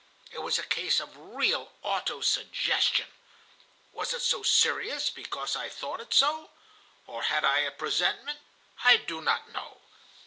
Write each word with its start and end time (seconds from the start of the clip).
It 0.31 0.39
was 0.39 0.57
a 0.57 0.63
case 0.65 0.99
of 0.99 1.15
real 1.15 1.73
auto 1.83 2.21
suggestion. 2.21 3.05
Was 3.93 4.15
it 4.15 4.23
so 4.23 4.41
serious 4.41 5.11
because 5.11 5.55
I 5.55 5.69
thought 5.69 6.01
it 6.01 6.11
so? 6.11 6.49
Or 7.05 7.21
had 7.21 7.45
I 7.45 7.59
a 7.59 7.71
presentiment? 7.71 8.39
I 8.83 8.97
do 8.97 9.21
not 9.21 9.49
know. 9.51 9.79